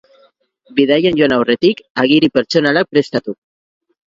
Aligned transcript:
Bidaian 0.79 1.19
joan 1.19 1.35
aurretik 1.35 1.83
agiri 2.05 2.31
pertsonalak 2.39 2.89
prestatu. 2.97 3.37